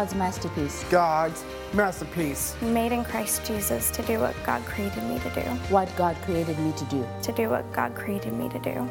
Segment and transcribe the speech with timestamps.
[0.00, 0.84] I am God's masterpiece.
[0.84, 1.44] God's
[1.74, 2.56] masterpiece.
[2.62, 5.42] Made in Christ Jesus to do what God created me to do.
[5.68, 7.06] What God created me to do.
[7.24, 8.88] To do what God created me to do.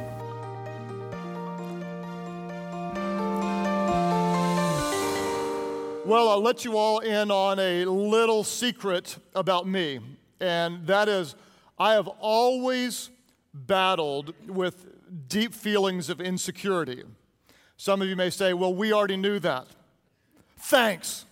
[6.06, 10.02] Well, I'll let you all in on a little secret about me,
[10.40, 11.34] and that is
[11.80, 13.10] I have always
[13.52, 14.86] battled with
[15.28, 17.04] deep feelings of insecurity.
[17.78, 19.66] Some of you may say, well, we already knew that.
[20.60, 21.26] Thanks.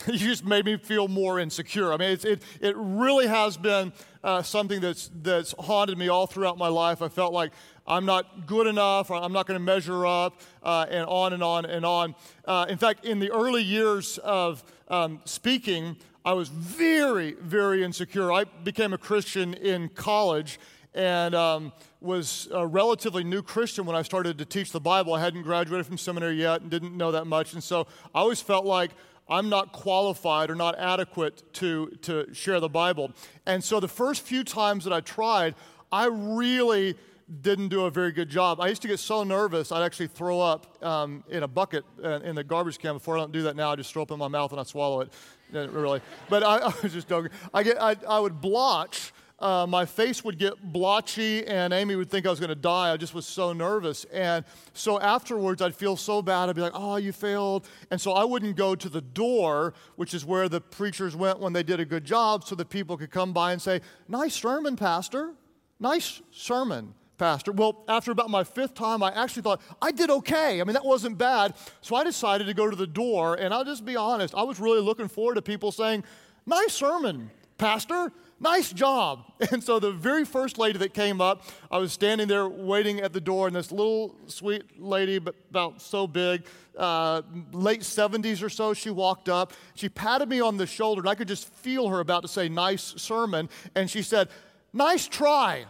[0.06, 1.92] you just made me feel more insecure.
[1.92, 3.92] I mean, it, it really has been
[4.24, 7.02] uh, something that's, that's haunted me all throughout my life.
[7.02, 7.52] I felt like
[7.86, 11.64] I'm not good enough, I'm not going to measure up, uh, and on and on
[11.64, 12.14] and on.
[12.44, 18.32] Uh, in fact, in the early years of um, speaking, I was very, very insecure.
[18.32, 20.60] I became a Christian in college
[20.94, 25.14] and um, was a relatively new Christian when I started to teach the Bible.
[25.14, 27.52] I hadn't graduated from seminary yet and didn't know that much.
[27.52, 28.90] And so I always felt like
[29.28, 33.12] I'm not qualified or not adequate to, to share the Bible.
[33.46, 35.54] And so the first few times that I tried,
[35.92, 36.96] I really
[37.42, 38.60] didn't do a very good job.
[38.60, 42.20] I used to get so nervous, I'd actually throw up um, in a bucket uh,
[42.20, 42.94] in the garbage can.
[42.94, 44.64] Before I don't do that now, I just throw up in my mouth and I
[44.64, 45.12] swallow it.
[45.52, 46.00] Really.
[46.28, 47.30] But I, I was just joking.
[47.54, 52.10] I, get, I, I would blotch uh, my face would get blotchy, and Amy would
[52.10, 52.92] think I was going to die.
[52.92, 54.04] I just was so nervous.
[54.12, 56.48] And so afterwards, I'd feel so bad.
[56.48, 57.66] I'd be like, oh, you failed.
[57.90, 61.54] And so I wouldn't go to the door, which is where the preachers went when
[61.54, 64.76] they did a good job, so that people could come by and say, nice sermon,
[64.76, 65.32] Pastor.
[65.78, 66.94] Nice sermon.
[67.16, 67.52] Pastor.
[67.52, 70.60] Well, after about my fifth time, I actually thought I did okay.
[70.60, 71.54] I mean, that wasn't bad.
[71.82, 74.58] So I decided to go to the door, and I'll just be honest, I was
[74.58, 76.02] really looking forward to people saying,
[76.46, 78.10] Nice sermon, Pastor
[78.40, 79.24] nice job.
[79.52, 83.12] And so the very first lady that came up, I was standing there waiting at
[83.12, 86.44] the door, and this little sweet lady, about so big,
[86.76, 87.22] uh,
[87.52, 89.54] late 70s or so, she walked up.
[89.74, 92.48] She patted me on the shoulder, and I could just feel her about to say,
[92.48, 93.48] nice sermon.
[93.74, 94.28] And she said,
[94.72, 95.64] nice try.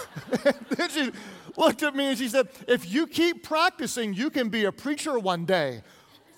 [0.76, 1.10] then she
[1.56, 5.18] looked at me and she said, if you keep practicing, you can be a preacher
[5.18, 5.82] one day.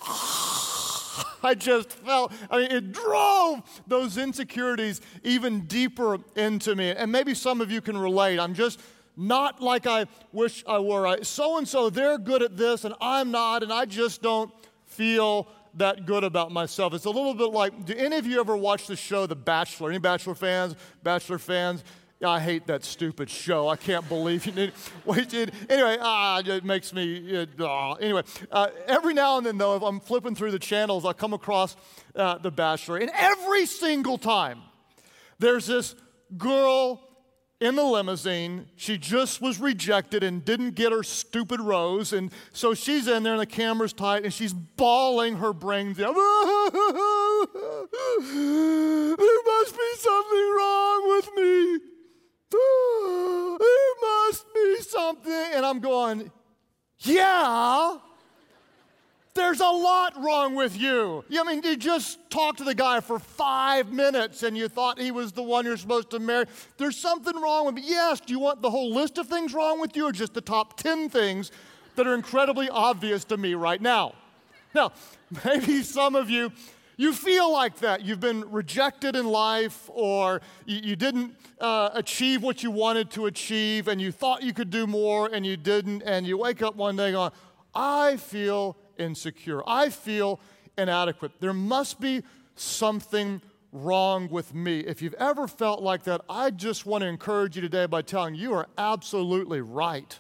[1.43, 6.91] I just felt, I mean, it drove those insecurities even deeper into me.
[6.91, 8.39] And maybe some of you can relate.
[8.39, 8.81] I'm just
[9.17, 11.23] not like I wish I were.
[11.23, 14.53] So and so, they're good at this, and I'm not, and I just don't
[14.87, 16.95] feel that good about myself.
[16.95, 19.91] It's a little bit like do any of you ever watch the show The Bachelor?
[19.91, 20.77] Any Bachelor fans?
[21.03, 21.85] Bachelor fans?
[22.25, 23.69] I hate that stupid show.
[23.69, 24.53] I can't believe you
[25.25, 25.53] did.
[25.69, 27.17] Anyway, ah, it makes me.
[27.17, 27.95] It, ah.
[27.95, 31.33] Anyway, uh, every now and then, though, if I'm flipping through the channels, I come
[31.33, 31.77] across
[32.17, 32.99] uh, The Bachelor.
[32.99, 34.61] And every single time,
[35.39, 35.95] there's this
[36.37, 37.01] girl
[37.61, 38.67] in the limousine.
[38.77, 42.13] She just was rejected and didn't get her stupid rose.
[42.13, 46.15] And so she's in there, and the camera's tight, and she's bawling her brains out.
[46.15, 46.23] there
[49.47, 51.79] must be something wrong with me.
[53.59, 55.47] there must be something.
[55.55, 55.81] And I'm
[56.99, 57.99] yeah.
[59.35, 61.25] There's a lot wrong with you.
[61.37, 65.11] I mean, you just talked to the guy for five minutes and you thought he
[65.11, 66.47] was the one you're supposed to marry.
[66.77, 67.83] There's something wrong with me.
[67.85, 70.41] Yes, do you want the whole list of things wrong with you or just the
[70.41, 71.51] top 10 things
[71.97, 74.15] that are incredibly obvious to me right now?
[74.73, 74.93] Now,
[75.45, 76.53] maybe some of you
[76.97, 78.03] you feel like that.
[78.03, 83.27] You've been rejected in life, or you, you didn't uh, achieve what you wanted to
[83.27, 86.03] achieve, and you thought you could do more, and you didn't.
[86.03, 87.33] And you wake up one day going,
[87.75, 89.63] I feel insecure.
[89.67, 90.41] I feel
[90.79, 91.33] inadequate.
[91.41, 92.23] There must be
[92.57, 93.41] something
[93.73, 94.81] wrong with me.
[94.81, 98.35] If you've ever felt like that, I just want to encourage you today by telling
[98.37, 100.19] you, you are absolutely right.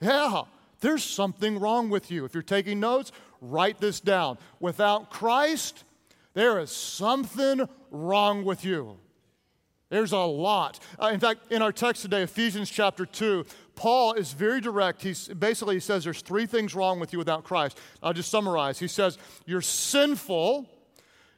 [0.00, 0.42] Yeah,
[0.80, 2.24] there's something wrong with you.
[2.24, 4.38] If you're taking notes, Write this down.
[4.58, 5.84] Without Christ,
[6.34, 8.98] there is something wrong with you.
[9.90, 10.78] There's a lot.
[11.02, 13.44] Uh, in fact, in our text today, Ephesians chapter 2,
[13.74, 15.02] Paul is very direct.
[15.02, 17.78] He's basically he says there's three things wrong with you without Christ.
[18.00, 18.78] I'll just summarize.
[18.78, 20.68] He says you're sinful,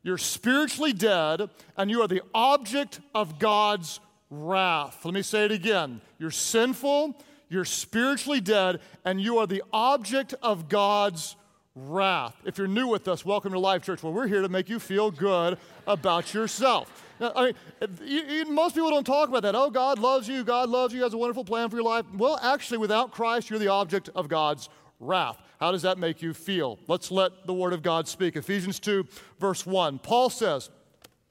[0.02, 1.48] you're spiritually dead,
[1.78, 5.02] and you are the object of God's wrath.
[5.04, 6.02] Let me say it again.
[6.18, 7.16] You're sinful,
[7.48, 11.36] you're spiritually dead, and you are the object of God's
[11.74, 12.34] wrath.
[12.44, 14.78] If you're new with us, welcome to Life Church, where we're here to make you
[14.78, 17.02] feel good about yourself.
[17.20, 17.54] I
[18.00, 19.54] mean, most people don't talk about that.
[19.54, 20.44] Oh, God loves you.
[20.44, 21.02] God loves you.
[21.02, 22.04] has a wonderful plan for your life.
[22.14, 24.68] Well, actually, without Christ, you're the object of God's
[25.00, 25.38] wrath.
[25.60, 26.78] How does that make you feel?
[26.88, 28.36] Let's let the Word of God speak.
[28.36, 29.06] Ephesians 2,
[29.38, 30.00] verse 1.
[30.00, 30.68] Paul says,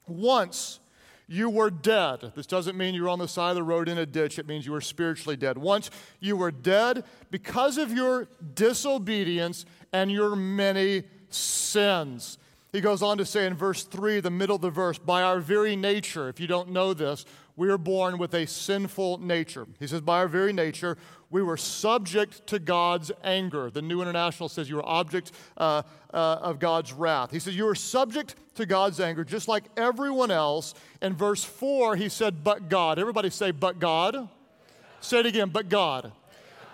[0.08, 0.80] Once
[1.28, 2.32] you were dead.
[2.34, 4.46] This doesn't mean you were on the side of the road in a ditch, it
[4.46, 5.56] means you were spiritually dead.
[5.56, 5.90] Once
[6.20, 12.38] you were dead because of your disobedience and your many sins.
[12.72, 15.40] He goes on to say in verse 3, the middle of the verse, by our
[15.40, 19.66] very nature, if you don't know this, we are born with a sinful nature.
[19.78, 20.96] He says, by our very nature,
[21.28, 23.70] we were subject to God's anger.
[23.70, 25.82] The New International says you were object uh,
[26.14, 27.30] uh, of God's wrath.
[27.30, 30.74] He says you were subject to God's anger just like everyone else.
[31.02, 32.98] In verse 4, he said, but God.
[32.98, 34.28] Everybody say, but God.
[35.00, 36.12] Say it again, but God.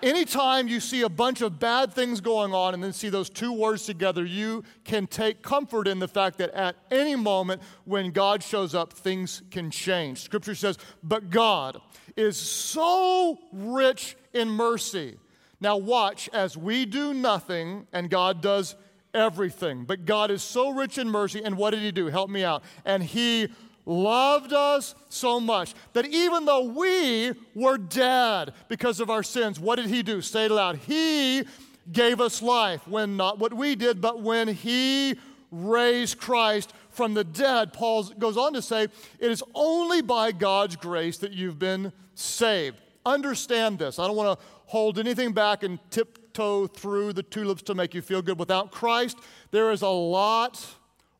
[0.03, 3.53] Anytime you see a bunch of bad things going on and then see those two
[3.53, 8.43] words together, you can take comfort in the fact that at any moment when God
[8.43, 10.23] shows up, things can change.
[10.23, 11.81] Scripture says, But God
[12.17, 15.19] is so rich in mercy.
[15.61, 18.77] Now, watch as we do nothing and God does
[19.13, 19.85] everything.
[19.85, 22.07] But God is so rich in mercy, and what did He do?
[22.07, 22.63] Help me out.
[22.85, 23.49] And He
[23.89, 29.77] loved us so much that even though we were dead because of our sins, what
[29.77, 30.21] did He do?
[30.21, 30.77] Say it aloud.
[30.77, 31.45] He
[31.91, 35.17] gave us life when not what we did, but when He
[35.51, 37.73] raised Christ from the dead.
[37.73, 42.77] Paul goes on to say, It is only by God's grace that you've been saved.
[43.07, 43.99] Understand this.
[43.99, 48.03] I don't want to hold anything back and tiptoe through the tulips to make you
[48.03, 48.39] feel good.
[48.39, 49.17] Without Christ,
[49.51, 50.63] there is a lot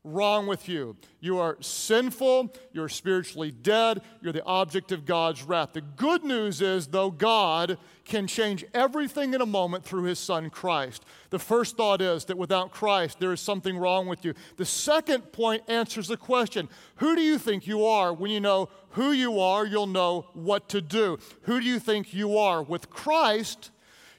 [0.03, 0.95] wrong with you.
[1.19, 5.73] You are sinful, you're spiritually dead, you're the object of God's wrath.
[5.73, 10.49] The good news is, though, God can change everything in a moment through his son
[10.49, 11.03] Christ.
[11.31, 14.33] The first thought is that without Christ, there is something wrong with you.
[14.55, 18.13] The second point answers the question Who do you think you are?
[18.13, 21.19] When you know who you are, you'll know what to do.
[21.41, 22.63] Who do you think you are?
[22.63, 23.71] With Christ,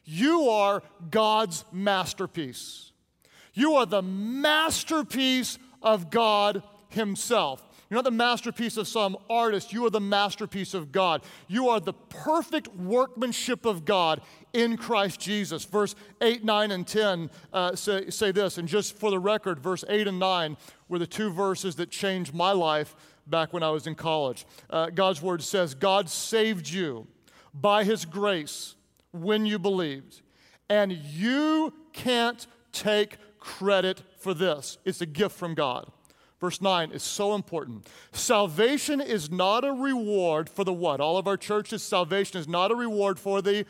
[0.04, 2.92] you are God's masterpiece.
[3.52, 7.62] You are the masterpiece of God Himself.
[7.90, 9.72] You're not the masterpiece of some artist.
[9.72, 11.22] You are the masterpiece of God.
[11.48, 14.20] You are the perfect workmanship of God
[14.52, 15.64] in Christ Jesus.
[15.64, 18.58] Verse 8, 9, and 10 uh, say, say this.
[18.58, 20.56] And just for the record, verse 8 and 9
[20.88, 22.94] were the two verses that changed my life
[23.26, 24.46] back when I was in college.
[24.68, 27.08] Uh, God's word says, God saved you
[27.52, 28.76] by his grace
[29.10, 30.22] when you believed.
[30.68, 35.90] And you can't take credit for this, it's a gift from God.
[36.40, 37.86] Verse 9 is so important.
[38.12, 41.00] Salvation is not a reward for the what?
[41.00, 43.66] All of our churches, salvation is not a reward for the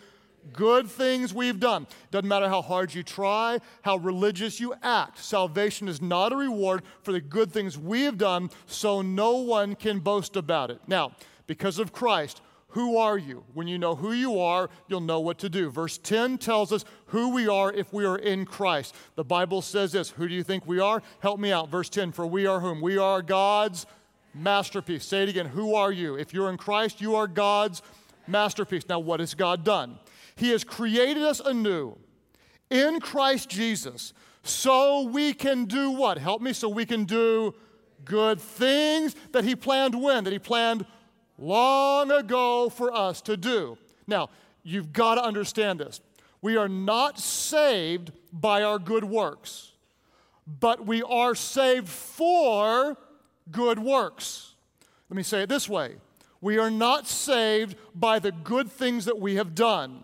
[0.52, 1.86] good things we've done.
[2.12, 5.18] Doesn't matter how hard you try, how religious you act.
[5.18, 9.74] Salvation is not a reward for the good things we have done, so no one
[9.74, 10.80] can boast about it.
[10.86, 11.12] Now,
[11.46, 12.40] because of Christ,
[12.70, 13.44] who are you?
[13.52, 15.70] When you know who you are, you'll know what to do.
[15.70, 18.94] Verse 10 tells us who we are if we are in Christ.
[19.16, 21.02] The Bible says this Who do you think we are?
[21.20, 21.68] Help me out.
[21.68, 22.80] Verse 10 For we are whom?
[22.80, 23.86] We are God's
[24.34, 25.04] masterpiece.
[25.04, 25.46] Say it again.
[25.46, 26.16] Who are you?
[26.16, 27.82] If you're in Christ, you are God's
[28.28, 28.88] masterpiece.
[28.88, 29.98] Now, what has God done?
[30.36, 31.96] He has created us anew
[32.70, 34.12] in Christ Jesus
[34.42, 36.18] so we can do what?
[36.18, 36.52] Help me.
[36.52, 37.54] So we can do
[38.04, 40.24] good things that He planned when?
[40.24, 40.86] That He planned
[41.40, 43.78] long ago for us to do.
[44.06, 44.28] Now,
[44.62, 46.00] you've got to understand this.
[46.42, 49.72] We are not saved by our good works,
[50.46, 52.96] but we are saved for
[53.50, 54.54] good works.
[55.08, 55.96] Let me say it this way
[56.40, 60.00] We are not saved by the good things that we have done,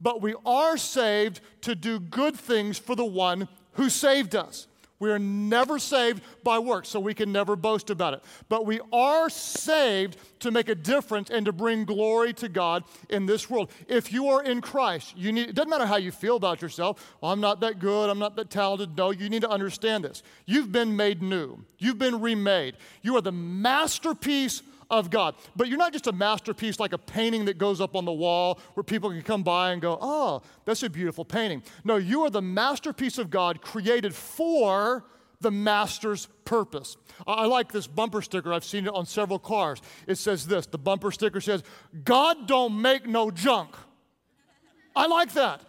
[0.00, 4.66] but we are saved to do good things for the one who saved us.
[5.04, 8.22] We are never saved by works, so we can never boast about it.
[8.48, 13.26] But we are saved to make a difference and to bring glory to God in
[13.26, 13.70] this world.
[13.86, 17.16] If you are in Christ, you need, it doesn't matter how you feel about yourself.
[17.20, 18.96] Well, I'm not that good, I'm not that talented.
[18.96, 20.22] No, you need to understand this.
[20.46, 22.76] You've been made new, you've been remade.
[23.02, 24.62] You are the masterpiece
[24.98, 25.34] of God.
[25.56, 28.60] But you're not just a masterpiece like a painting that goes up on the wall
[28.74, 31.62] where people can come by and go, oh, that's a beautiful painting.
[31.84, 35.04] No, you are the masterpiece of God created for
[35.40, 36.96] the master's purpose.
[37.26, 38.52] I like this bumper sticker.
[38.52, 39.80] I've seen it on several cars.
[40.06, 41.62] It says this the bumper sticker says,
[42.04, 43.70] God don't make no junk.
[44.96, 45.60] I like that.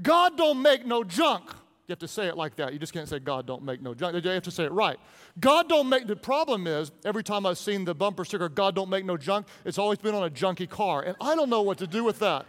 [0.00, 1.50] God don't make no junk.
[1.86, 2.72] You have to say it like that.
[2.72, 4.22] You just can't say, God don't make no junk.
[4.22, 4.98] You have to say it right.
[5.38, 8.90] God don't make, the problem is, every time I've seen the bumper sticker, God don't
[8.90, 11.02] make no junk, it's always been on a junky car.
[11.02, 12.44] And I don't know what to do with that.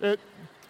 [0.00, 0.20] It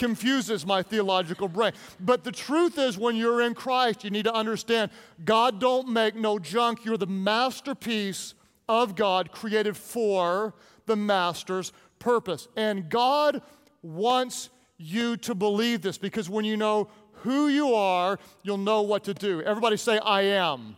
[0.01, 1.73] confuses my theological brain.
[2.01, 4.91] But the truth is, when you're in Christ, you need to understand
[5.25, 6.85] God don't make no junk.
[6.85, 8.35] You're the masterpiece
[8.69, 10.55] of God created for
[10.87, 12.49] the master's purpose.
[12.57, 13.43] And God
[13.83, 16.89] wants you to believe this because when you know
[17.23, 19.43] who you are, you'll know what to do.
[19.43, 20.77] Everybody say, I am.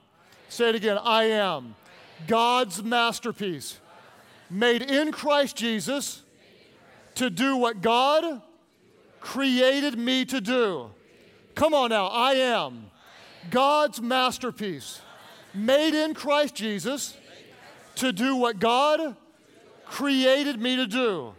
[0.48, 1.74] Say it again I am.
[2.26, 3.78] God's masterpiece.
[4.50, 6.22] made in Christ Jesus
[7.14, 8.42] to do what God
[9.20, 10.90] created me to do.
[11.54, 12.90] Come on now, I am
[13.50, 15.00] God's masterpiece,
[15.54, 17.16] made in Christ Jesus
[17.96, 19.16] to do what God
[19.86, 21.34] created me to do.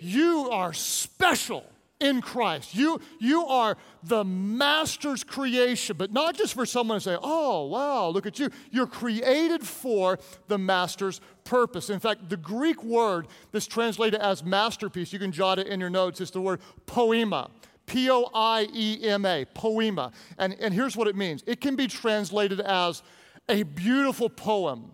[0.00, 1.64] You are special
[2.00, 2.74] in Christ.
[2.74, 8.08] You, you are the master's creation, but not just for someone to say, oh, wow,
[8.08, 8.50] look at you.
[8.70, 11.90] You're created for the master's purpose.
[11.90, 15.90] In fact, the Greek word that's translated as masterpiece, you can jot it in your
[15.90, 17.50] notes, is the word poiema.
[17.86, 20.12] P O I E M A, poiema.
[20.38, 23.02] And, and here's what it means it can be translated as
[23.48, 24.90] a beautiful poem.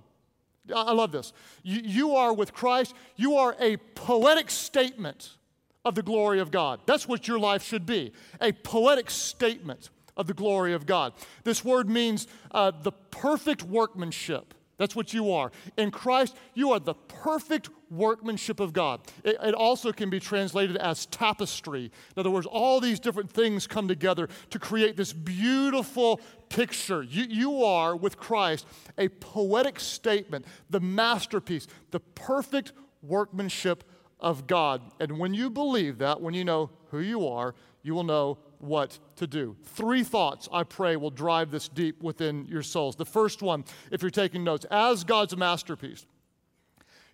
[0.75, 1.33] I love this.
[1.63, 5.37] You, you are with Christ, you are a poetic statement
[5.85, 6.81] of the glory of God.
[6.87, 11.13] That's what your life should be a poetic statement of the glory of God.
[11.45, 14.55] This word means uh, the perfect workmanship.
[14.79, 15.53] That's what you are.
[15.77, 19.01] In Christ, you are the perfect workmanship of God.
[19.23, 21.85] It, it, also can be translated as tapestry.
[21.85, 27.03] In other words, all these different things come together to create this beautiful picture.
[27.03, 28.67] You, you are, with Christ,
[28.99, 32.73] a poetic statement, the masterpiece, the perfect
[33.03, 33.85] workmanship
[34.23, 34.81] of God.
[35.01, 38.99] And when you believe that, when you know who you are, you will know what
[39.17, 39.57] to do.
[39.65, 42.97] Three thoughts, I pray, will drive this deep within your souls.
[42.97, 46.07] The first one, if you're taking notes, as God's masterpiece,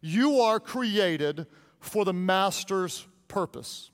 [0.00, 1.47] you are created
[1.81, 3.91] for the master's purpose.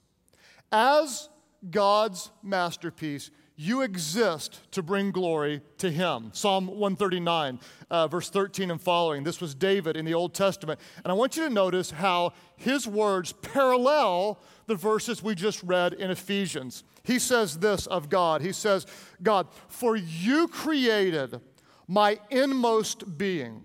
[0.73, 1.28] As
[1.71, 6.30] God's masterpiece, you exist to bring glory to him.
[6.32, 9.23] Psalm 139, uh, verse 13 and following.
[9.23, 10.80] This was David in the Old Testament.
[11.04, 15.92] And I want you to notice how his words parallel the verses we just read
[15.92, 16.82] in Ephesians.
[17.04, 18.87] He says this of God He says,
[19.23, 21.40] God, for you created
[21.87, 23.62] my inmost being.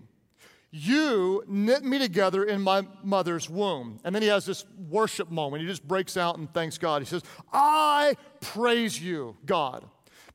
[0.72, 3.98] You knit me together in my mother's womb.
[4.04, 5.62] And then he has this worship moment.
[5.62, 7.02] He just breaks out and thanks God.
[7.02, 7.22] He says,
[7.52, 9.84] I praise you, God,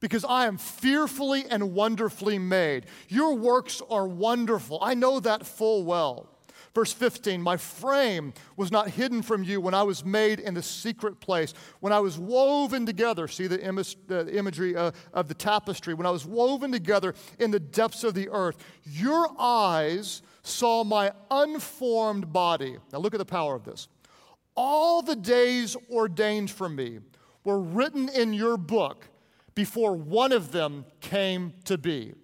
[0.02, 2.88] because I am fearfully and wonderfully made.
[3.08, 4.80] Your works are wonderful.
[4.82, 6.35] I know that full well.
[6.76, 10.62] Verse 15, my frame was not hidden from you when I was made in the
[10.62, 13.30] secret place, when I was woven together.
[13.30, 15.94] See the, image, the imagery uh, of the tapestry.
[15.94, 21.14] When I was woven together in the depths of the earth, your eyes saw my
[21.32, 22.76] unformed body.
[22.92, 23.88] Now look at the power of this.
[24.58, 27.00] All the days ordained for me
[27.46, 29.08] were written in your book
[29.54, 32.16] before one of them came to be.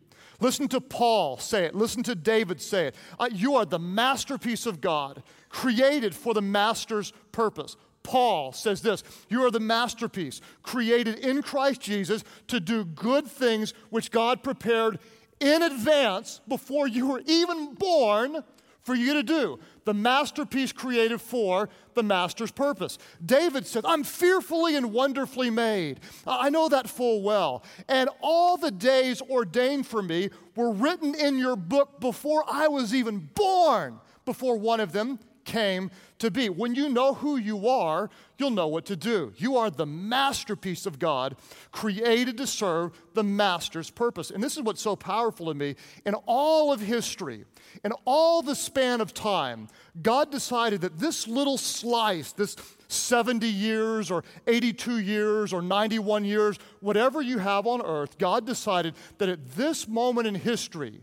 [0.41, 1.75] Listen to Paul say it.
[1.75, 2.95] Listen to David say it.
[3.19, 7.77] Uh, you are the masterpiece of God, created for the master's purpose.
[8.03, 13.73] Paul says this You are the masterpiece, created in Christ Jesus to do good things
[13.91, 14.99] which God prepared
[15.39, 18.43] in advance before you were even born
[18.83, 19.59] for you to do.
[19.85, 22.97] The masterpiece created for the master's purpose.
[23.25, 25.99] David said, I'm fearfully and wonderfully made.
[26.25, 27.63] I know that full well.
[27.87, 32.93] And all the days ordained for me were written in your book before I was
[32.93, 35.89] even born, before one of them came
[36.21, 36.49] to be.
[36.49, 39.33] When you know who you are, you'll know what to do.
[39.37, 41.35] You are the masterpiece of God,
[41.71, 44.31] created to serve the master's purpose.
[44.31, 45.75] And this is what's so powerful to me.
[46.05, 47.45] In all of history,
[47.83, 49.67] in all the span of time,
[50.01, 52.55] God decided that this little slice, this
[52.87, 58.95] 70 years or 82 years or 91 years, whatever you have on earth, God decided
[59.17, 61.01] that at this moment in history,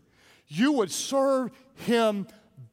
[0.49, 2.27] you would serve Him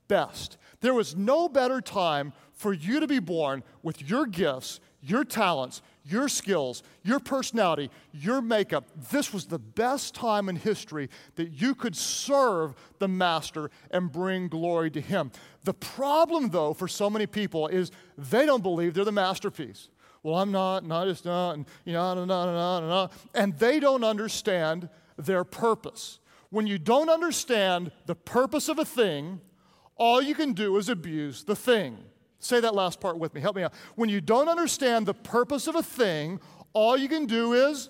[0.07, 0.57] best.
[0.85, 5.81] There was no better time for you to be born with your gifts, your talents,
[6.03, 8.87] your skills, your personality, your makeup.
[9.09, 14.47] This was the best time in history that you could serve the Master and bring
[14.47, 15.31] glory to Him.
[15.63, 19.89] The problem, though, for so many people is they don't believe they're the masterpiece.
[20.21, 23.09] Well, I'm not, and I just not, and you know, no, no, no, no, no.
[23.33, 26.19] And they don't understand their purpose.
[26.51, 29.41] When you don't understand the purpose of a thing,
[29.97, 31.97] all you can do is abuse the thing.
[32.39, 33.41] Say that last part with me.
[33.41, 33.73] Help me out.
[33.95, 36.39] When you don't understand the purpose of a thing,
[36.73, 37.89] all you can do is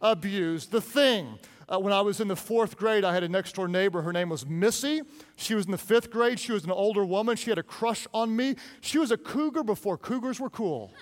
[0.00, 1.38] abuse the thing.
[1.66, 4.02] Uh, when I was in the fourth grade, I had a next door neighbor.
[4.02, 5.00] Her name was Missy.
[5.36, 6.38] She was in the fifth grade.
[6.38, 7.36] She was an older woman.
[7.36, 8.56] She had a crush on me.
[8.82, 10.92] She was a cougar before cougars were cool.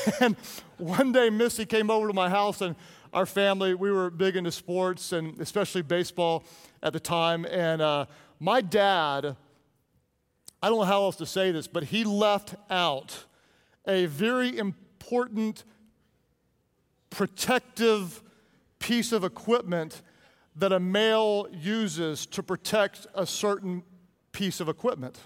[0.20, 0.36] and
[0.78, 2.74] one day, Missy came over to my house, and
[3.12, 6.44] our family, we were big into sports and especially baseball
[6.82, 7.44] at the time.
[7.44, 8.06] And uh,
[8.40, 9.36] my dad,
[10.62, 13.26] I don't know how else to say this, but he left out
[13.86, 15.64] a very important
[17.10, 18.22] protective
[18.78, 20.00] piece of equipment
[20.56, 23.82] that a male uses to protect a certain
[24.32, 25.20] piece of equipment.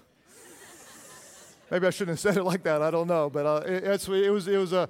[1.70, 2.82] Maybe I shouldn't have said it like that.
[2.82, 4.88] I don't know, but uh, it, it was it was a.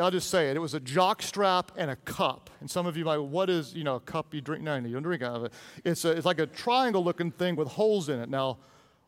[0.00, 0.56] I'll just say it.
[0.56, 2.50] It was a jock strap and a cup.
[2.60, 4.62] And some of you might, what is you know a cup you drink?
[4.62, 5.52] No, you don't drink out of it.
[5.84, 8.28] It's a, it's like a triangle-looking thing with holes in it.
[8.28, 8.58] Now,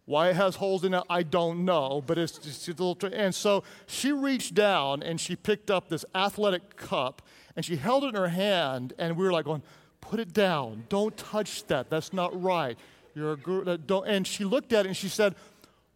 [0.04, 2.96] why it has holes in it, I don't know, but it's just a little.
[3.12, 7.22] And so she reached down and she picked up this athletic cup
[7.56, 9.62] and she held it in her hand, and we were like going,
[10.00, 10.84] "Put it down!
[10.88, 11.90] Don't touch that.
[11.90, 12.78] That's not right.
[13.14, 13.68] You're a girl.
[13.68, 15.34] Uh, don't." And she looked at it and she said,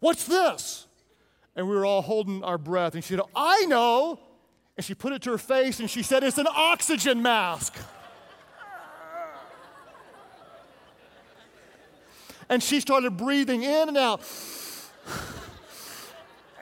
[0.01, 0.89] "What's this?"
[1.55, 2.95] And we were all holding our breath.
[2.95, 4.19] And she said, I know.
[4.83, 7.77] And she put it to her face and she said, It's an oxygen mask.
[12.49, 14.23] and she started breathing in and out.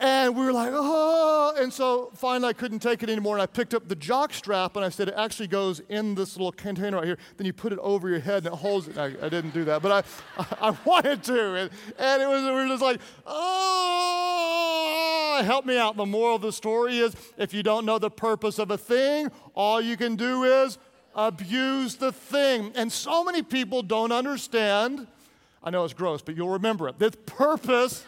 [0.01, 1.53] And we were like, oh.
[1.59, 3.37] And so finally I couldn't take it anymore.
[3.37, 6.37] And I picked up the jock strap and I said, it actually goes in this
[6.37, 7.19] little container right here.
[7.37, 8.97] Then you put it over your head and it holds it.
[8.97, 9.93] I, I didn't do that, but
[10.39, 11.55] I, I, wanted to.
[11.55, 14.51] And, and, it was, we were just like, oh,
[15.45, 15.99] help me out.
[15.99, 19.31] The moral of the story is if you don't know the purpose of a thing,
[19.55, 20.79] all you can do is
[21.15, 22.73] abuse the thing.
[22.75, 25.07] And so many people don't understand.
[25.63, 26.99] I know it's gross, but you'll remember it.
[26.99, 28.03] The purpose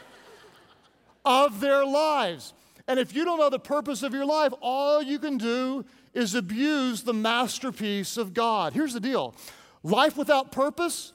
[1.24, 2.54] of their lives.
[2.88, 6.34] And if you don't know the purpose of your life, all you can do is
[6.34, 8.72] abuse the masterpiece of God.
[8.72, 9.34] Here's the deal
[9.82, 11.12] life without purpose,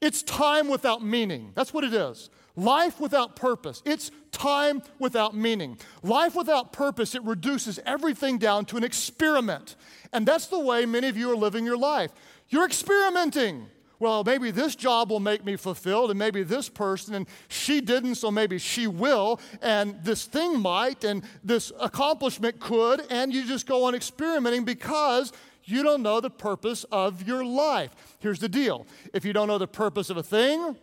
[0.00, 1.52] it's time without meaning.
[1.54, 2.30] That's what it is.
[2.56, 5.78] Life without purpose, it's time without meaning.
[6.02, 9.76] Life without purpose, it reduces everything down to an experiment.
[10.12, 12.10] And that's the way many of you are living your life.
[12.48, 13.66] You're experimenting
[14.00, 18.14] well, maybe this job will make me fulfilled, and maybe this person, and she didn't,
[18.14, 23.66] so maybe she will, and this thing might, and this accomplishment could, and you just
[23.66, 25.32] go on experimenting because
[25.64, 27.90] you don't know the purpose of your life.
[28.20, 30.76] Here's the deal if you don't know the purpose of a thing,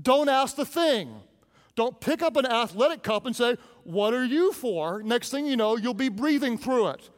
[0.00, 1.14] don't ask the thing.
[1.76, 5.02] Don't pick up an athletic cup and say, What are you for?
[5.02, 7.08] Next thing you know, you'll be breathing through it.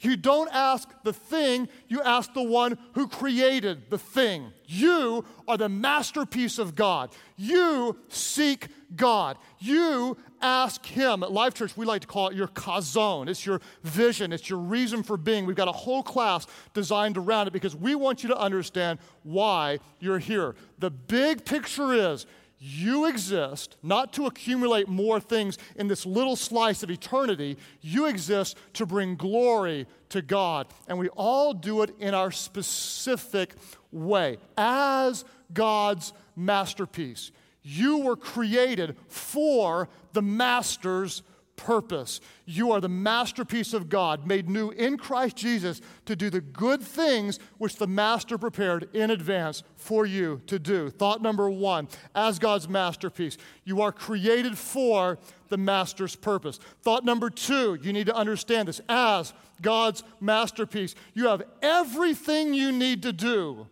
[0.00, 4.52] You don't ask the thing, you ask the one who created the thing.
[4.66, 7.10] You are the masterpiece of God.
[7.36, 9.38] You seek God.
[9.58, 11.22] You ask Him.
[11.22, 13.28] At Life Church, we like to call it your Chazown.
[13.28, 15.46] It's your vision, it's your reason for being.
[15.46, 19.78] We've got a whole class designed around it because we want you to understand why
[20.00, 20.54] you're here.
[20.78, 22.26] The big picture is
[22.58, 27.58] you exist not to accumulate more things in this little slice of eternity.
[27.82, 30.68] You exist to bring glory to God.
[30.88, 33.54] And we all do it in our specific
[33.92, 37.30] way as God's masterpiece.
[37.62, 41.22] You were created for the Master's
[41.56, 42.20] purpose.
[42.44, 46.82] You are the masterpiece of God, made new in Christ Jesus to do the good
[46.82, 50.90] things which the Master prepared in advance for you to do.
[50.90, 56.58] Thought number one as God's masterpiece, you are created for the Master's purpose.
[56.82, 62.72] Thought number two, you need to understand this as God's masterpiece, you have everything you
[62.72, 63.66] need to do,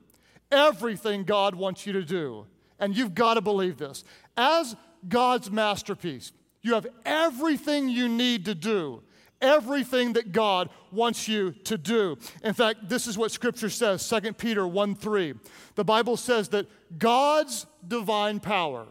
[0.51, 2.47] everything God wants you to do.
[2.79, 4.05] And you've got to believe this.
[4.37, 4.75] As
[5.09, 6.33] God's masterpiece,
[6.65, 9.03] you have everything you need to do,
[9.41, 12.17] everything that God wants you to do.
[12.43, 15.35] In fact, this is what Scripture says 2 Peter 1 3.
[15.75, 16.67] The Bible says that
[16.99, 18.87] God's divine power,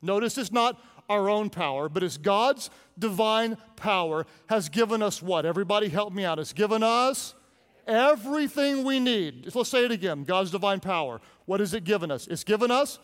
[0.00, 5.44] notice it's not our own power, but it's God's divine power has given us what?
[5.46, 6.38] Everybody help me out.
[6.38, 7.34] It's given us
[7.86, 9.54] everything we need.
[9.54, 11.20] Let's say it again God's divine power.
[11.44, 12.26] What has it given us?
[12.26, 12.98] It's given us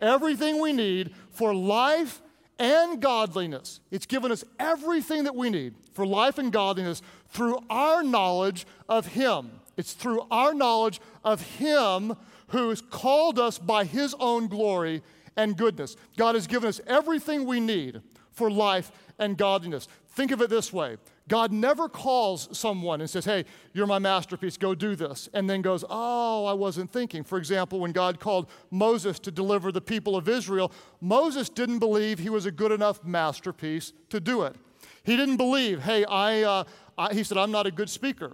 [0.00, 2.22] everything we need for life
[2.58, 3.80] and godliness.
[3.90, 9.06] It's given us everything that we need for life and godliness through our knowledge of
[9.06, 9.50] Him.
[9.76, 12.16] It's through our knowledge of Him
[12.48, 15.02] who has called us by His own glory
[15.36, 15.96] and goodness.
[16.16, 18.02] God has given us everything we need
[18.38, 19.88] for life and godliness.
[20.06, 20.96] Think of it this way
[21.28, 25.60] God never calls someone and says, Hey, you're my masterpiece, go do this, and then
[25.60, 27.22] goes, Oh, I wasn't thinking.
[27.22, 32.18] For example, when God called Moses to deliver the people of Israel, Moses didn't believe
[32.18, 34.56] he was a good enough masterpiece to do it.
[35.02, 36.64] He didn't believe, Hey, I, uh,
[36.96, 38.32] I he said, I'm not a good speaker.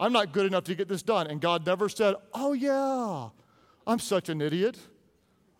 [0.00, 1.28] I'm not good enough to get this done.
[1.28, 3.28] And God never said, Oh, yeah,
[3.86, 4.76] I'm such an idiot.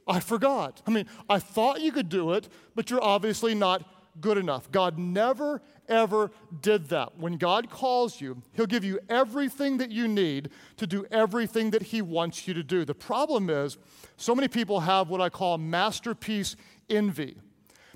[0.06, 0.82] I forgot.
[0.86, 3.84] I mean, I thought you could do it, but you're obviously not
[4.20, 4.70] good enough.
[4.70, 7.18] God never, ever did that.
[7.18, 11.82] When God calls you, He'll give you everything that you need to do everything that
[11.82, 12.84] He wants you to do.
[12.84, 13.78] The problem is,
[14.16, 16.56] so many people have what I call masterpiece
[16.90, 17.36] envy.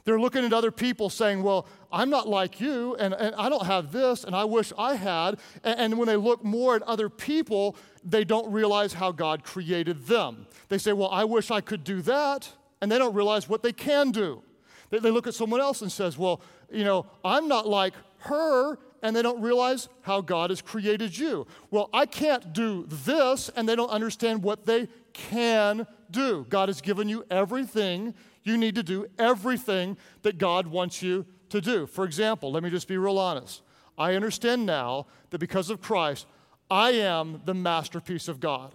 [0.07, 3.67] They're looking at other people saying, Well, I'm not like you, and, and I don't
[3.67, 5.39] have this, and I wish I had.
[5.63, 10.07] And, and when they look more at other people, they don't realize how God created
[10.07, 10.47] them.
[10.69, 12.49] They say, Well, I wish I could do that.
[12.81, 14.43] and they don't realize what they can do.
[14.91, 16.41] They, they look at someone else and says, well,
[16.71, 21.47] you know, I'm not like her, and they don't realize how God has created you.
[21.71, 26.47] Well, I can't do this, and they don't understand what they can do.
[26.49, 28.15] God has given you everything
[28.47, 31.87] you need to do, everything that God wants you to do.
[31.87, 33.63] For example, let me just be real honest.
[33.99, 36.27] I understand now that because of Christ,
[36.71, 38.73] I am the masterpiece of God.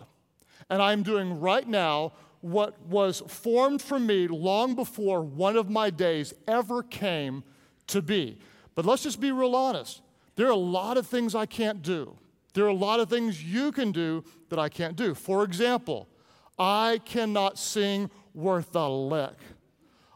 [0.70, 5.90] And I'm doing right now what was formed for me long before one of my
[5.90, 7.44] days ever came
[7.88, 8.40] to be.
[8.74, 10.02] But let's just be real honest.
[10.36, 12.18] There are a lot of things I can't do.
[12.54, 15.14] There are a lot of things you can do that I can't do.
[15.14, 16.08] For example,
[16.58, 19.36] I cannot sing worth a lick.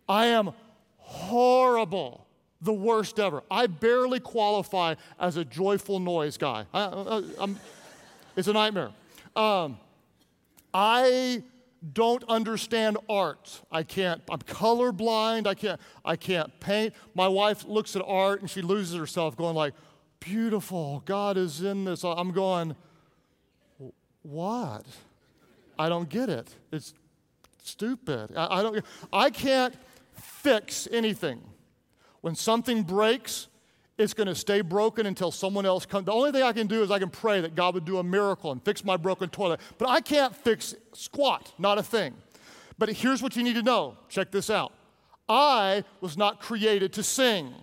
[0.07, 0.51] I am
[0.97, 2.25] horrible,
[2.61, 3.43] the worst ever.
[3.49, 6.65] I barely qualify as a joyful noise guy.
[6.73, 7.23] I,
[8.35, 8.91] it's a nightmare.
[9.35, 9.77] Um,
[10.73, 11.43] I
[11.93, 13.61] don't understand art.
[13.71, 15.47] I can't, I'm colorblind.
[15.47, 16.93] I can't, I can't paint.
[17.13, 19.73] My wife looks at art and she loses herself going like,
[20.19, 22.03] beautiful, God is in this.
[22.03, 22.75] I'm going,
[24.23, 24.85] what?
[25.77, 26.49] I don't get it.
[26.71, 26.93] It's
[27.63, 28.31] stupid.
[28.35, 29.75] I, I don't, I can't
[30.25, 31.41] fix anything.
[32.21, 33.47] When something breaks,
[33.97, 36.05] it's going to stay broken until someone else comes.
[36.05, 38.03] The only thing I can do is I can pray that God would do a
[38.03, 39.59] miracle and fix my broken toilet.
[39.77, 42.13] But I can't fix squat, not a thing.
[42.77, 44.73] But here's what you need to know check this out.
[45.29, 47.53] I was not created to sing.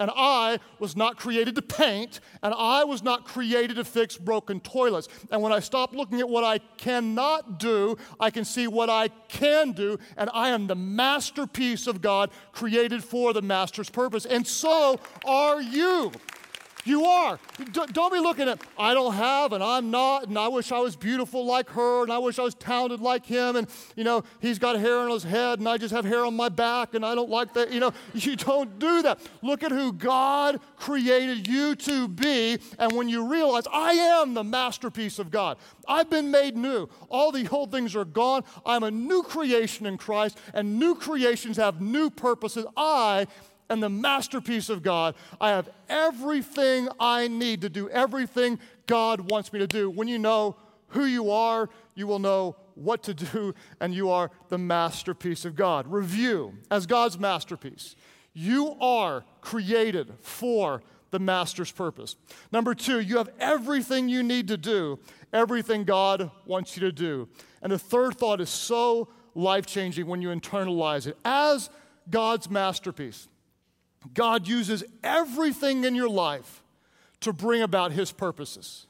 [0.00, 4.58] And I was not created to paint, and I was not created to fix broken
[4.58, 5.08] toilets.
[5.30, 9.08] And when I stop looking at what I cannot do, I can see what I
[9.28, 14.26] can do, and I am the masterpiece of God created for the master's purpose.
[14.26, 16.10] And so are you.
[16.84, 17.38] You are.
[17.72, 20.96] Don't be looking at, I don't have and I'm not, and I wish I was
[20.96, 23.66] beautiful like her, and I wish I was talented like him, and,
[23.96, 26.50] you know, he's got hair on his head, and I just have hair on my
[26.50, 27.72] back, and I don't like that.
[27.72, 29.18] You know, you don't do that.
[29.42, 34.44] Look at who God created you to be, and when you realize, I am the
[34.44, 35.56] masterpiece of God,
[35.88, 36.88] I've been made new.
[37.08, 38.42] All the old things are gone.
[38.66, 42.66] I'm a new creation in Christ, and new creations have new purposes.
[42.76, 43.26] I
[43.68, 45.14] and the masterpiece of God.
[45.40, 49.90] I have everything I need to do everything God wants me to do.
[49.90, 50.56] When you know
[50.88, 55.54] who you are, you will know what to do, and you are the masterpiece of
[55.54, 55.86] God.
[55.86, 57.94] Review as God's masterpiece.
[58.32, 62.16] You are created for the master's purpose.
[62.50, 64.98] Number two, you have everything you need to do,
[65.32, 67.28] everything God wants you to do.
[67.62, 71.16] And the third thought is so life changing when you internalize it.
[71.24, 71.70] As
[72.10, 73.28] God's masterpiece,
[74.12, 76.62] God uses everything in your life
[77.20, 78.86] to bring about His purposes.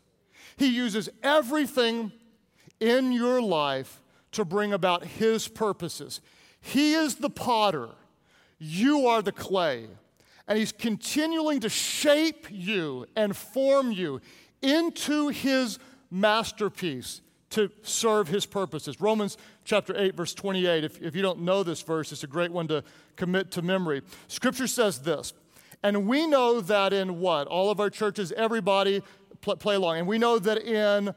[0.57, 2.13] He uses everything
[2.81, 6.21] in your life to bring about His purposes.
[6.61, 7.91] He is the potter,
[8.59, 9.87] you are the clay,
[10.49, 14.21] and He's continuing to shape you and form you
[14.63, 15.79] into His
[16.11, 17.21] masterpiece
[17.55, 19.01] to serve his purposes.
[19.01, 20.85] Romans chapter 8, verse 28.
[20.85, 22.85] If, if you don't know this verse, it's a great one to
[23.17, 24.03] commit to memory.
[24.29, 25.33] Scripture says this,
[25.83, 27.47] and we know that in what?
[27.47, 29.03] All of our churches, everybody
[29.41, 29.99] pl- play along.
[29.99, 31.15] And we know that in,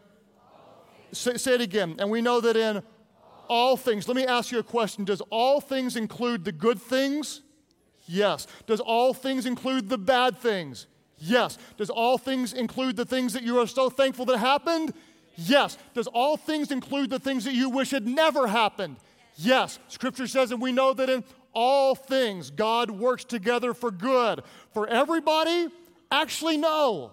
[1.12, 2.84] say, say it again, and we know that in
[3.50, 4.08] all things.
[4.08, 7.42] Let me ask you a question Does all things include the good things?
[8.08, 8.48] Yes.
[8.66, 10.88] Does all things include the bad things?
[11.18, 11.58] Yes.
[11.78, 14.94] Does all things include the things that you are so thankful that happened?
[15.38, 15.78] Yes.
[15.94, 18.98] Does all things include the things that you wish had never happened?
[19.36, 19.80] Yes.
[19.88, 21.24] Scripture says, and we know that in
[21.54, 24.42] all things God works together for good.
[24.74, 25.70] For everybody?
[26.12, 27.12] Actually, no.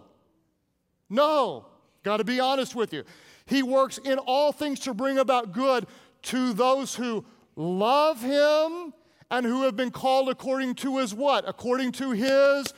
[1.08, 1.66] No.
[2.02, 3.04] Got to be honest with you.
[3.46, 5.86] He works in all things to bring about good
[6.22, 7.24] to those who
[7.56, 8.94] love Him
[9.30, 11.46] and who have been called according to His what?
[11.46, 12.72] According to His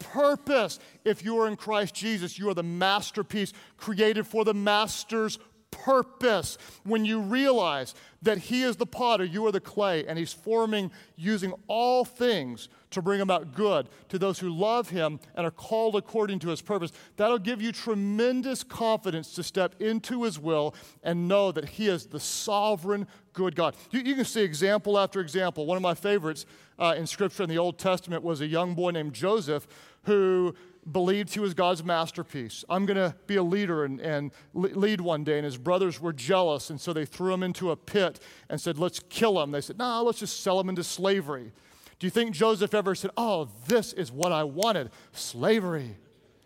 [0.00, 0.78] purpose.
[1.04, 5.38] If you are in Christ Jesus, you are the masterpiece created for the master's
[5.70, 6.58] purpose.
[6.84, 10.90] When you realize that He is the potter, you are the clay, and He's forming
[11.16, 15.94] using all things to bring about good to those who love Him and are called
[15.94, 21.28] according to His purpose, that'll give you tremendous confidence to step into His will and
[21.28, 23.76] know that He is the sovereign, good God.
[23.90, 25.66] You, you can see example after example.
[25.66, 26.46] One of my favorites
[26.78, 29.66] uh, in Scripture in the Old Testament was a young boy named Joseph
[30.08, 30.54] who
[30.90, 32.64] believed he was God's masterpiece.
[32.68, 35.36] I'm going to be a leader and, and lead one day.
[35.36, 38.18] And his brothers were jealous, and so they threw him into a pit
[38.48, 39.50] and said, Let's kill him.
[39.50, 41.52] They said, No, let's just sell him into slavery.
[41.98, 45.96] Do you think Joseph ever said, Oh, this is what I wanted slavery?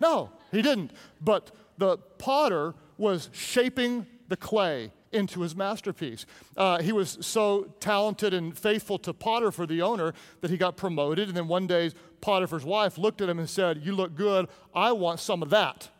[0.00, 0.90] No, he didn't.
[1.20, 6.26] But the potter was shaping the clay into his masterpiece.
[6.56, 11.28] Uh, he was so talented and faithful to Potiphar, the owner, that he got promoted.
[11.28, 14.48] And then one day, Potiphar's wife looked at him and said, You look good.
[14.74, 15.90] I want some of that.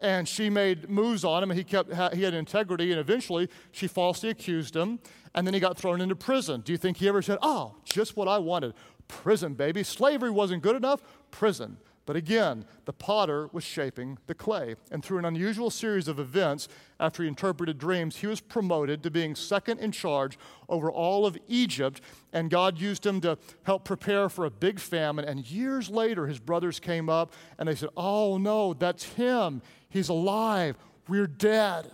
[0.00, 2.92] And she made moves on him, and he, kept, he had integrity.
[2.92, 5.00] And eventually, she falsely accused him.
[5.34, 6.60] And then he got thrown into prison.
[6.60, 8.74] Do you think he ever said, Oh, just what I wanted?
[9.08, 9.82] Prison, baby.
[9.82, 11.02] Slavery wasn't good enough.
[11.30, 11.78] Prison.
[12.08, 14.76] But again, the potter was shaping the clay.
[14.90, 16.66] And through an unusual series of events,
[16.98, 20.38] after he interpreted dreams, he was promoted to being second in charge
[20.70, 22.00] over all of Egypt.
[22.32, 25.26] And God used him to help prepare for a big famine.
[25.26, 29.60] And years later, his brothers came up and they said, Oh, no, that's him.
[29.90, 30.78] He's alive.
[31.08, 31.90] We're dead.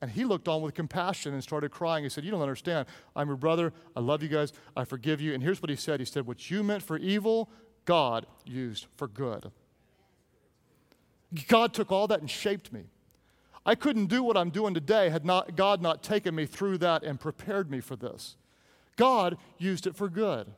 [0.00, 2.04] And he looked on with compassion and started crying.
[2.04, 2.86] He said, You don't understand.
[3.14, 3.74] I'm your brother.
[3.94, 4.54] I love you guys.
[4.74, 5.34] I forgive you.
[5.34, 7.50] And here's what he said He said, What you meant for evil,
[7.84, 9.50] God used for good.
[11.48, 12.84] God took all that and shaped me.
[13.64, 17.04] I couldn't do what I'm doing today had not, God not taken me through that
[17.04, 18.36] and prepared me for this.
[18.96, 20.52] God used it for good.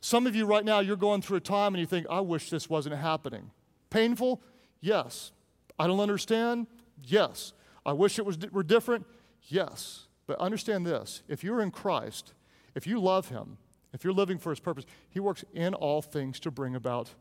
[0.00, 2.50] Some of you right now, you're going through a time and you think, I wish
[2.50, 3.50] this wasn't happening.
[3.90, 4.40] Painful?
[4.80, 5.32] Yes.
[5.78, 6.68] I don't understand?
[7.02, 7.52] Yes.
[7.84, 9.06] I wish it was, were different?
[9.48, 10.06] Yes.
[10.26, 12.32] But understand this if you're in Christ,
[12.74, 13.58] if you love Him,
[13.96, 17.14] if you're living for His purpose, He works in all things to bring about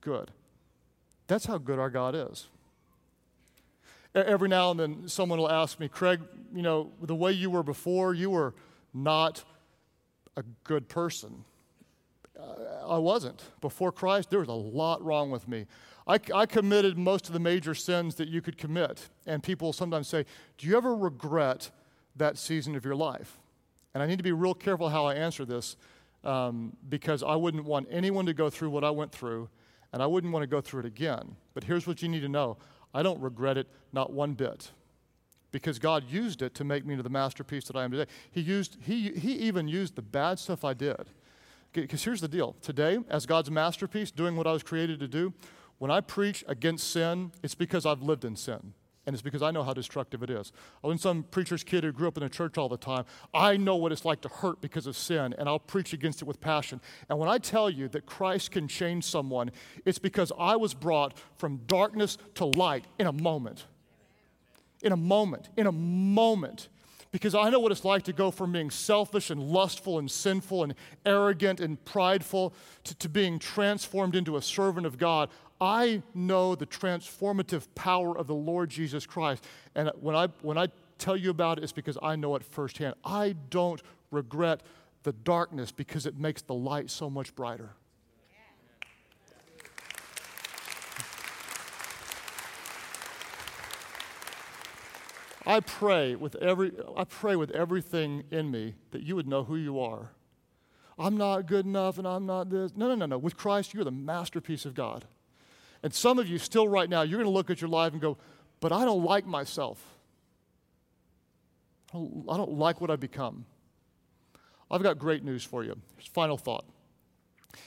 [0.00, 0.30] good.
[1.26, 2.46] That's how good our God is.
[4.14, 6.20] Every now and then, someone will ask me, Craig,
[6.54, 8.54] you know, the way you were before, you were
[8.94, 9.42] not
[10.36, 11.44] a good person.
[12.38, 13.42] Uh, I wasn't.
[13.60, 15.66] Before Christ, there was a lot wrong with me.
[16.06, 19.08] I, I, committed most of the major sins that you could commit.
[19.26, 20.24] And people sometimes say,
[20.58, 21.70] Do you ever regret
[22.16, 23.38] that season of your life?
[23.94, 25.76] And I need to be real careful how I answer this
[26.24, 29.48] um, because I wouldn't want anyone to go through what I went through,
[29.92, 31.36] and I wouldn't want to go through it again.
[31.54, 32.58] But here's what you need to know
[32.94, 34.70] I don't regret it, not one bit.
[35.50, 38.10] Because God used it to make me into the masterpiece that I am today.
[38.30, 41.10] He, used, he, he even used the bad stuff I did.
[41.74, 45.32] Because here's the deal today, as God's masterpiece, doing what I was created to do,
[45.78, 48.72] when I preach against sin, it's because I've lived in sin
[49.06, 50.52] and it's because I know how destructive it is.
[50.82, 53.04] Uh, I was some preacher's kid who grew up in a church all the time.
[53.34, 56.26] I know what it's like to hurt because of sin, and I'll preach against it
[56.26, 56.80] with passion.
[57.08, 59.50] And when I tell you that Christ can change someone,
[59.84, 63.66] it's because I was brought from darkness to light in a moment.
[64.82, 65.48] In a moment.
[65.56, 66.68] In a moment.
[67.10, 70.62] Because I know what it's like to go from being selfish and lustful and sinful
[70.62, 75.28] and arrogant and prideful to, to being transformed into a servant of God.
[75.62, 79.46] I know the transformative power of the Lord Jesus Christ.
[79.76, 80.66] And when I, when I
[80.98, 82.96] tell you about it, it's because I know it firsthand.
[83.04, 84.64] I don't regret
[85.04, 87.70] the darkness because it makes the light so much brighter.
[95.46, 99.56] I pray with every I pray with everything in me that you would know who
[99.56, 100.10] you are.
[100.98, 102.72] I'm not good enough and I'm not this.
[102.76, 103.18] No, no, no, no.
[103.18, 105.04] With Christ, you're the masterpiece of God.
[105.82, 108.00] And some of you still right now, you're going to look at your life and
[108.00, 108.16] go,
[108.60, 109.84] but I don't like myself.
[111.92, 111.98] I
[112.36, 113.44] don't, like what I've become.
[114.70, 115.76] I've got great news for you.
[116.14, 116.64] Final thought.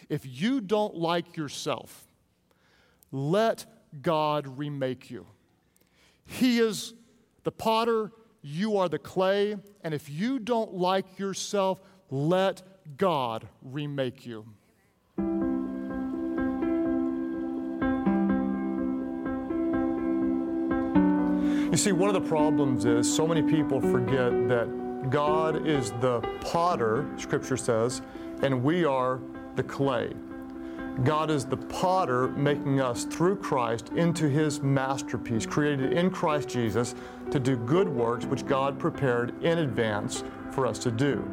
[0.10, 2.08] If you don't like yourself,
[3.12, 3.66] let
[4.02, 5.28] God remake you.
[6.26, 6.96] He is
[7.44, 12.64] the potter, you are the clay, and if you don't like yourself, let
[12.98, 14.46] God remake you.
[21.76, 26.22] You see, one of the problems is so many people forget that God is the
[26.40, 28.02] potter, Scripture says,
[28.44, 29.20] and we are
[29.58, 30.14] the clay.
[31.04, 36.96] God is the potter making us through Christ into his masterpiece, created in Christ Jesus
[37.30, 41.30] to do good works which God prepared in advance for us to do.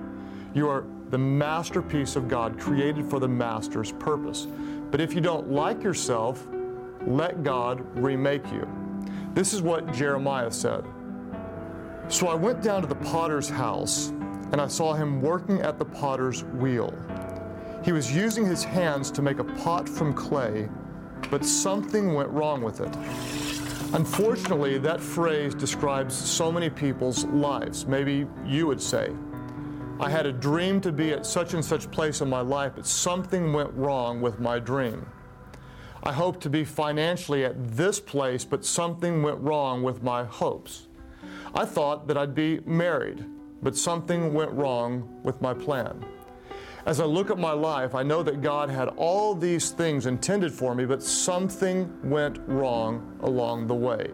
[0.55, 4.49] You are the masterpiece of God, created for the master's purpose.
[4.91, 6.45] But if you don't like yourself,
[7.07, 8.82] let God remake you.
[9.35, 10.85] This is what Jeremiah said.
[12.09, 14.09] So I went down to the potter's house,
[14.53, 16.93] and I saw him working at the potter's wheel.
[17.83, 20.69] He was using his hands to make a pot from clay,
[21.31, 22.95] but something went wrong with it.
[23.95, 27.87] Unfortunately, that phrase describes so many people's lives.
[27.87, 29.13] Maybe you would say,
[29.99, 32.87] I had a dream to be at such and such place in my life, but
[32.87, 35.07] something went wrong with my dream.
[36.05, 40.89] I hoped to be financially at this place, but something went wrong with my hopes.
[41.55, 43.25] I thought that I'd be married,
[43.63, 46.05] but something went wrong with my plan.
[46.87, 50.53] As I look at my life, I know that God had all these things intended
[50.53, 54.09] for me, but something went wrong along the way.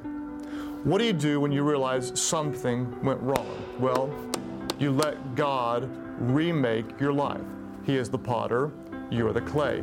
[0.85, 3.46] What do you do when you realize something went wrong?
[3.79, 4.14] Well,
[4.79, 5.88] you let God
[6.20, 7.40] remake your life.
[7.87, 8.70] He is the potter,
[9.11, 9.83] you are the clay.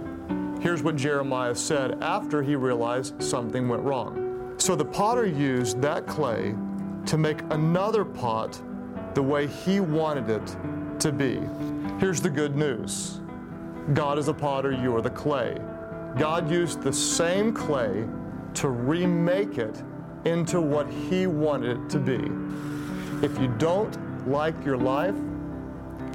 [0.66, 4.56] Here's what Jeremiah said after he realized something went wrong.
[4.58, 6.56] So the potter used that clay
[7.06, 8.60] to make another pot
[9.14, 10.58] the way he wanted it
[11.02, 11.40] to be.
[12.00, 13.22] Here's the good news
[13.94, 15.56] God is a potter, you are the clay.
[16.18, 18.04] God used the same clay
[18.56, 19.84] to remake it
[20.26, 23.24] into what he wanted it to be.
[23.24, 25.16] If you don't like your life,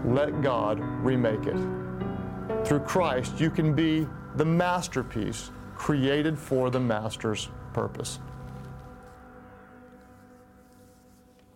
[0.05, 2.67] let God remake it.
[2.67, 8.19] Through Christ, you can be the masterpiece created for the master's purpose.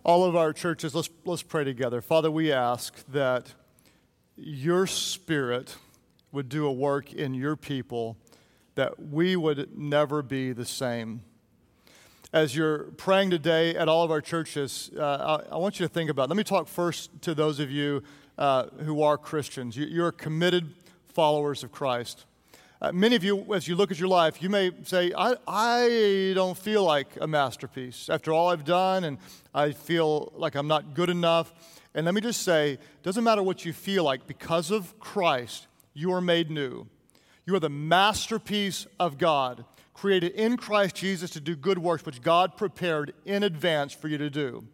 [0.03, 2.01] All of our churches, let's, let's pray together.
[2.01, 3.53] Father, we ask that
[4.37, 5.77] your spirit
[6.31, 8.17] would do a work in your people
[8.75, 11.21] that we would never be the same.
[12.33, 15.93] As you're praying today at all of our churches, uh, I, I, want you to
[15.93, 16.23] think about.
[16.23, 16.29] It.
[16.29, 18.03] Let me talk first to those of you
[18.37, 19.77] uh, who are Christians.
[19.77, 20.73] You, you're committed
[21.07, 22.25] followers of Christ.
[22.81, 26.33] Uh, many of you, as you look at your life, you may say, I, I
[26.35, 28.09] don't feel like a masterpiece.
[28.09, 29.17] After all I've done, and
[29.53, 31.53] I feel like I'm not good enough.
[31.93, 36.11] And let me just say, doesn't matter what you feel like, because of Christ, you
[36.11, 36.87] are made new.
[37.45, 42.21] You are the masterpiece of God, created in Christ Jesus to do good works, which
[42.21, 44.65] God prepared in advance for you to do.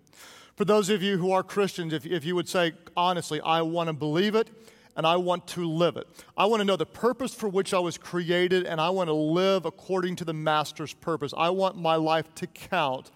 [0.55, 3.87] For those of you who are Christians, if, if you would say, honestly, I want
[3.87, 4.49] to believe it,
[4.95, 6.07] and I want to live it.
[6.37, 9.13] I want to know the purpose for which I was created, and I want to
[9.13, 11.33] live according to the Master's purpose.
[11.37, 13.11] I want my life to count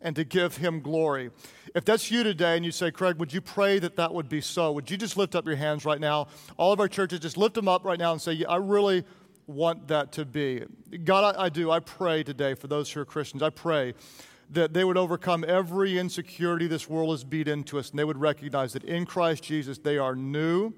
[0.00, 1.30] and to give Him glory.
[1.74, 4.40] If that's you today and you say, Craig, would you pray that that would be
[4.40, 4.72] so?
[4.72, 6.28] Would you just lift up your hands right now?
[6.56, 9.04] All of our churches, just lift them up right now and say, yeah, I really
[9.46, 10.64] want that to be.
[11.04, 11.70] God, I, I do.
[11.70, 13.42] I pray today for those who are Christians.
[13.42, 13.94] I pray
[14.50, 18.18] that they would overcome every insecurity this world has beat into us, and they would
[18.18, 20.72] recognize that in Christ Jesus they are new.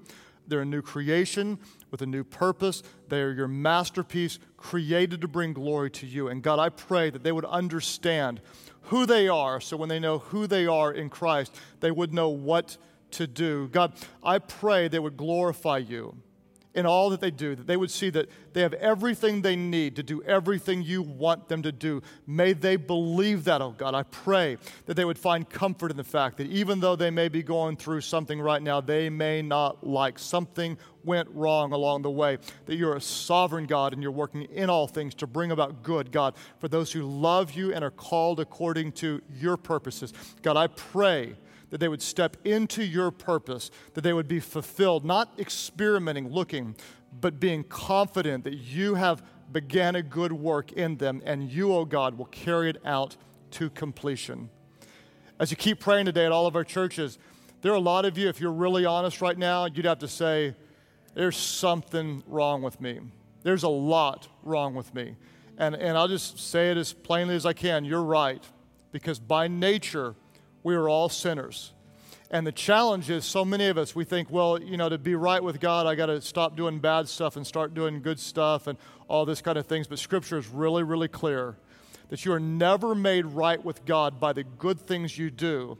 [0.47, 1.59] They're a new creation
[1.91, 2.83] with a new purpose.
[3.09, 6.27] They are your masterpiece, created to bring glory to you.
[6.27, 8.41] And God, I pray that they would understand
[8.83, 12.29] who they are so when they know who they are in Christ, they would know
[12.29, 12.77] what
[13.11, 13.67] to do.
[13.69, 16.17] God, I pray they would glorify you
[16.75, 19.95] in all that they do, that they would see that they have everything they need
[19.95, 22.01] to do everything you want them to do.
[22.25, 23.93] May they believe that, oh God.
[23.93, 27.29] I pray that they would find comfort in the fact that even though they may
[27.29, 32.11] be going through something right now they may not like, something went wrong along the
[32.11, 35.83] way, that you're a sovereign God and you're working in all things to bring about
[35.83, 40.13] good, God, for those who love you and are called according to your purposes.
[40.41, 41.35] God, I pray
[41.73, 46.75] that they would step into your purpose, that they would be fulfilled, not experimenting, looking,
[47.19, 51.83] but being confident that you have began a good work in them and you, oh
[51.83, 53.17] God, will carry it out
[53.49, 54.51] to completion.
[55.39, 57.17] As you keep praying today at all of our churches,
[57.63, 60.07] there are a lot of you, if you're really honest right now, you'd have to
[60.07, 60.53] say,
[61.15, 62.99] There's something wrong with me.
[63.41, 65.15] There's a lot wrong with me.
[65.57, 67.83] And, and I'll just say it as plainly as I can.
[67.83, 68.43] You're right.
[68.91, 70.13] Because by nature,
[70.63, 71.73] we are all sinners.
[72.31, 75.13] And the challenge is so many of us, we think, well, you know, to be
[75.13, 78.65] right with God, I got to stop doing bad stuff and start doing good stuff
[78.65, 79.87] and all this kind of things.
[79.87, 81.57] But Scripture is really, really clear
[82.09, 85.77] that you are never made right with God by the good things you do,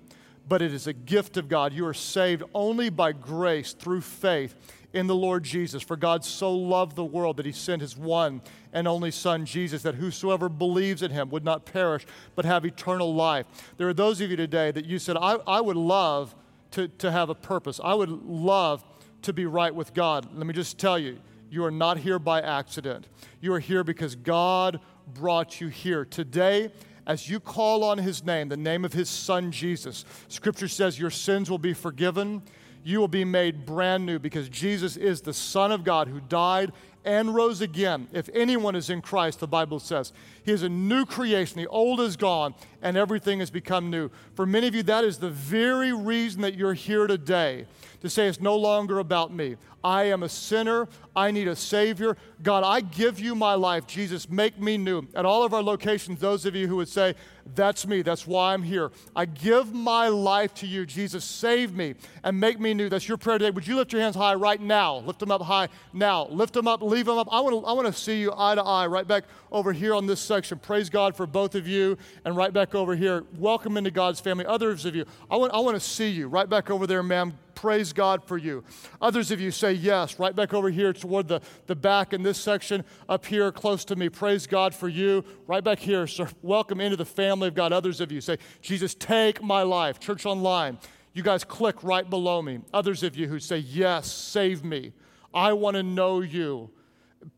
[0.48, 1.74] but it is a gift of God.
[1.74, 4.56] You are saved only by grace through faith
[4.94, 5.84] in the Lord Jesus.
[5.84, 9.82] For God so loved the world that he sent his one and only Son, Jesus,
[9.82, 13.46] that whosoever believes in him would not perish, but have eternal life.
[13.78, 16.36] There are those of you today that you said, I, I would love
[16.72, 17.80] to, to have a purpose.
[17.84, 18.84] I would love
[19.24, 20.28] to be right with God.
[20.36, 21.18] Let me just tell you,
[21.50, 23.08] you are not here by accident.
[23.42, 24.80] You are here because God
[25.14, 26.04] brought you here.
[26.04, 26.72] Today,
[27.06, 31.10] as you call on his name, the name of his son Jesus, scripture says your
[31.10, 32.42] sins will be forgiven
[32.84, 36.72] you will be made brand new because Jesus is the Son of God who died
[37.06, 38.08] and rose again.
[38.14, 41.58] If anyone is in Christ, the Bible says, he is a new creation.
[41.58, 44.12] The old is gone and everything has become new.
[44.36, 47.66] For many of you, that is the very reason that you're here today
[48.02, 49.56] to say it's no longer about me.
[49.82, 50.88] I am a sinner.
[51.16, 52.18] I need a Savior.
[52.42, 53.86] God, I give you my life.
[53.86, 55.08] Jesus, make me new.
[55.14, 57.16] At all of our locations, those of you who would say,
[57.56, 58.92] That's me, that's why I'm here.
[59.16, 60.86] I give my life to you.
[60.86, 62.90] Jesus, save me and make me new.
[62.90, 63.52] That's your prayer today.
[63.52, 64.98] Would you lift your hands high right now?
[64.98, 66.28] Lift them up high now.
[66.28, 67.28] Lift them up, leave them up.
[67.32, 69.94] I want to I want to see you eye to eye right back over here
[69.94, 70.60] on this section.
[70.60, 73.24] Praise God for both of you and right over here.
[73.38, 74.46] Welcome into God's family.
[74.46, 77.38] Others of you, I want, I want to see you right back over there, ma'am
[77.64, 78.62] Praise God for you.
[79.02, 82.38] Others of you say yes, right back over here toward the, the back in this
[82.38, 84.10] section, up here close to me.
[84.10, 85.24] Praise God for you.
[85.48, 86.28] Right back here, sir.
[86.42, 87.72] Welcome into the family of God.
[87.72, 89.98] Others of you say, Jesus, take my life.
[89.98, 90.78] Church Online,
[91.14, 92.60] you guys click right below me.
[92.74, 94.92] Others of you who say, Yes, save me.
[95.34, 96.70] I want to know you.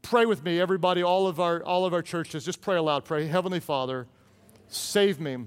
[0.02, 2.44] Pray with me, everybody, all of our all of our churches.
[2.46, 3.06] Just pray aloud.
[3.06, 4.08] Pray, Heavenly Father,
[4.68, 5.46] save me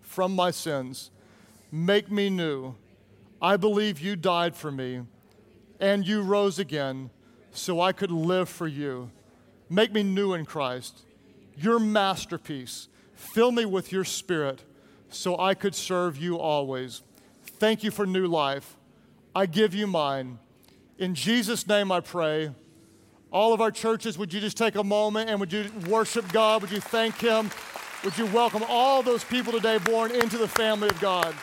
[0.00, 1.10] from my sins.
[1.70, 2.74] Make me new.
[3.40, 5.02] I believe you died for me
[5.78, 7.10] and you rose again
[7.52, 9.10] so I could live for you.
[9.68, 11.02] Make me new in Christ.
[11.56, 12.88] Your masterpiece.
[13.14, 14.64] Fill me with your spirit
[15.08, 17.02] so I could serve you always.
[17.44, 18.76] Thank you for new life.
[19.34, 20.38] I give you mine.
[20.98, 22.50] In Jesus' name I pray.
[23.32, 26.62] All of our churches, would you just take a moment and would you worship God?
[26.62, 27.50] Would you thank Him?
[28.02, 31.34] Would you welcome all those people today born into the family of God?